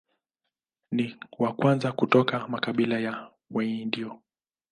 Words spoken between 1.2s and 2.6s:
wa kwanza kutoka